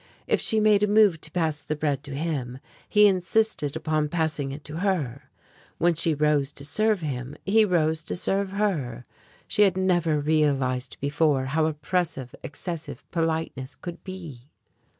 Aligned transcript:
If 0.25 0.41
she 0.41 0.59
made 0.59 0.81
a 0.81 0.87
move 0.87 1.21
to 1.21 1.29
pass 1.29 1.61
the 1.61 1.75
bread 1.75 2.03
to 2.05 2.15
him 2.15 2.57
he 2.89 3.05
insisted 3.05 3.75
upon 3.75 4.09
passing 4.09 4.51
it 4.51 4.65
to 4.65 4.77
her. 4.77 5.29
When 5.77 5.93
she 5.93 6.15
rose 6.15 6.51
to 6.53 6.65
serve 6.65 7.01
him, 7.01 7.35
he 7.45 7.65
rose 7.65 8.03
to 8.05 8.15
serve 8.15 8.53
her. 8.53 9.05
She 9.47 9.61
had 9.61 9.77
never 9.77 10.19
realized 10.19 10.97
before 11.01 11.45
how 11.53 11.67
oppressive 11.67 12.33
excessive 12.43 13.05
politeness 13.11 13.75
could 13.75 14.03
be. 14.03 14.49